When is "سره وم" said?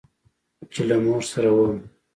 1.31-1.75